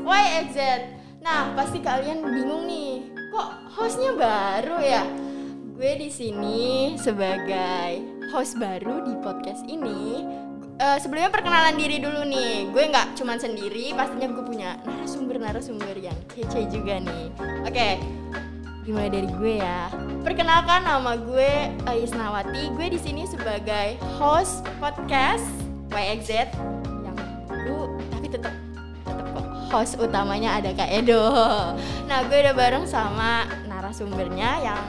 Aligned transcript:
YXZ. 0.00 0.58
Nah, 1.20 1.52
pasti 1.52 1.84
kalian 1.84 2.24
bingung 2.24 2.64
nih, 2.64 3.04
kok 3.28 3.48
hostnya 3.76 4.16
baru 4.16 4.80
ya? 4.80 5.04
Gue 5.76 6.00
di 6.00 6.08
sini 6.08 6.96
sebagai 6.96 8.00
host 8.32 8.56
baru 8.56 9.04
di 9.04 9.12
podcast 9.20 9.60
ini. 9.68 10.24
Eh, 10.80 10.96
sebelumnya 10.96 11.28
perkenalan 11.28 11.76
diri 11.76 12.00
dulu 12.00 12.24
nih. 12.24 12.72
Gue 12.72 12.88
nggak 12.88 13.20
cuman 13.20 13.36
sendiri, 13.36 13.92
pastinya 13.92 14.32
gue 14.32 14.44
punya 14.48 14.80
narasumber-narasumber 14.88 16.00
yang 16.00 16.16
kece 16.32 16.64
juga 16.72 16.96
nih. 16.96 17.28
Oke, 17.68 18.00
dimulai 18.88 19.12
dari 19.12 19.28
gue 19.28 19.60
ya. 19.60 19.92
Perkenalkan 20.24 20.88
nama 20.88 21.20
gue 21.20 21.52
Ais 21.84 22.16
Nawati. 22.16 22.72
Gue 22.72 22.88
di 22.88 22.96
sini 22.96 23.28
sebagai 23.28 24.00
host 24.16 24.64
podcast 24.80 25.44
YXZ 25.92 26.48
yang 27.04 27.16
tetap 28.30 28.54
tetap 29.02 29.26
kok 29.34 29.46
host 29.74 29.98
utamanya 29.98 30.62
ada 30.62 30.70
Kak 30.70 30.86
Edo. 30.86 31.26
Nah, 32.06 32.18
gue 32.30 32.38
udah 32.46 32.54
bareng 32.54 32.86
sama 32.86 33.46
narasumbernya 33.66 34.50
yang 34.62 34.84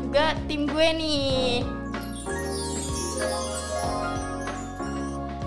juga 0.00 0.32
tim 0.48 0.64
gue 0.64 0.88
nih. 0.96 1.60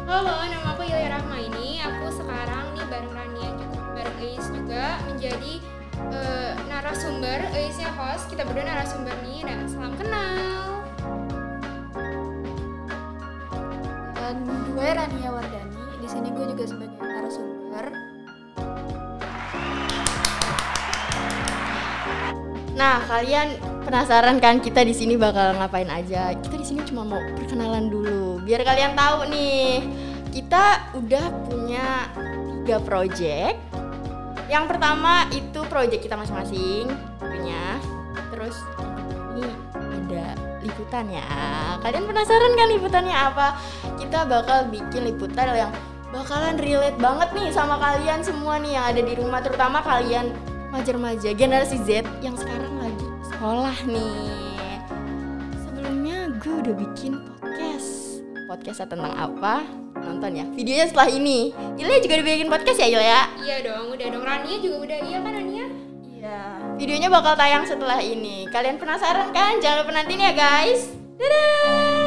Halo, 0.09 0.41
nama 0.45 0.73
aku 0.73 0.85
Yulia 0.85 1.09
Rahma 1.17 1.37
ini. 1.41 1.81
Aku 1.81 2.13
sekarang 2.13 2.73
nih 2.77 2.85
bareng 2.89 3.13
Rania 3.13 3.49
juga, 3.57 3.79
bareng 3.93 4.17
Eis 4.21 4.45
juga 4.49 4.85
menjadi 5.09 5.53
eh, 6.13 6.51
narasumber. 6.69 7.39
Eisnya 7.53 7.89
host, 7.93 8.29
kita 8.29 8.45
berdua 8.45 8.65
narasumber 8.65 9.13
nih. 9.25 9.41
Dan 9.45 9.69
salam 9.69 9.93
kenal. 9.97 10.85
Dan 14.17 14.35
gue 14.73 14.89
Rania 14.97 15.29
Wardani. 15.29 15.78
Di 15.99 16.07
sini 16.07 16.31
gue 16.31 16.45
juga 16.55 16.63
sebagai 16.63 16.95
narasumber. 17.03 17.85
Nah, 22.79 23.03
kalian 23.11 23.59
penasaran 23.83 24.39
kan 24.39 24.63
kita 24.63 24.87
di 24.87 24.95
sini 24.95 25.19
bakal 25.19 25.59
ngapain 25.59 25.91
aja? 25.91 26.31
Kita 26.39 26.55
di 26.55 26.63
sini 26.63 26.81
cuma 26.87 27.03
mau 27.03 27.19
perkenalan 27.35 27.91
dulu, 27.91 28.39
biar 28.47 28.63
kalian 28.63 28.95
tahu 28.95 29.27
nih. 29.27 29.83
Kita 30.31 30.95
udah 30.95 31.25
punya 31.51 32.07
tiga 32.63 32.79
project. 32.79 33.59
Yang 34.47 34.65
pertama 34.71 35.27
itu 35.35 35.59
project 35.67 35.99
kita 35.99 36.15
masing-masing, 36.15 36.87
punya. 37.19 37.77
Terus 38.31 38.55
ini 39.35 39.51
liputan 40.79 41.11
ya. 41.11 41.27
Kalian 41.83 42.07
penasaran 42.07 42.55
kan 42.55 42.67
liputannya 42.71 43.11
apa? 43.11 43.59
Kita 43.99 44.23
bakal 44.23 44.71
bikin 44.71 45.11
liputan 45.11 45.51
yang 45.51 45.75
bakalan 46.15 46.55
relate 46.55 46.95
banget 46.95 47.35
nih 47.35 47.51
sama 47.51 47.75
kalian 47.75 48.23
semua 48.23 48.55
nih 48.63 48.79
yang 48.79 48.85
ada 48.95 49.01
di 49.03 49.13
rumah, 49.19 49.43
terutama 49.43 49.83
kalian 49.83 50.31
remaja-remaja 50.71 51.35
generasi 51.35 51.83
Z 51.83 52.07
yang 52.23 52.39
sekarang 52.39 52.79
lagi 52.79 53.07
sekolah 53.27 53.75
nih. 53.91 54.79
Sebelumnya 55.67 56.31
gue 56.39 56.55
udah 56.63 56.75
bikin 56.79 57.19
podcast. 57.27 58.23
Podcastnya 58.47 58.87
tentang 58.87 59.13
apa? 59.19 59.67
Nonton 59.99 60.31
ya. 60.31 60.47
Videonya 60.55 60.87
setelah 60.87 61.11
ini. 61.11 61.51
Ilya 61.75 61.99
juga 61.99 62.23
udah 62.23 62.27
bikin 62.31 62.47
podcast 62.47 62.79
ya 62.79 62.87
Ilya? 62.87 63.21
Iya 63.43 63.57
dong, 63.67 63.91
udah 63.91 64.07
dong. 64.15 64.23
Rania 64.23 64.57
juga 64.63 64.77
udah. 64.87 64.99
Iya 65.03 65.17
kan 65.19 65.33
Iya. 66.29 66.77
Videonya 66.77 67.09
bakal 67.09 67.33
tayang 67.33 67.65
setelah 67.65 67.97
ini. 68.05 68.45
Kalian 68.53 68.77
penasaran 68.77 69.33
kan? 69.33 69.57
Jangan 69.57 69.81
lupa 69.81 69.91
nantiin 69.97 70.21
ya 70.29 70.33
guys. 70.37 70.93
Dadah! 71.17 71.98